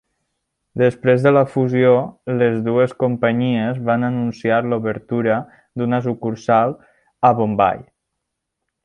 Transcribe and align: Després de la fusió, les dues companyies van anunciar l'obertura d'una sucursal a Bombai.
Després 0.81 1.25
de 1.25 1.31
la 1.35 1.43
fusió, 1.55 1.91
les 2.41 2.57
dues 2.67 2.95
companyies 3.03 3.81
van 3.91 4.07
anunciar 4.09 4.57
l'obertura 4.71 5.37
d'una 5.83 6.01
sucursal 6.07 6.75
a 7.31 7.33
Bombai. 7.43 7.85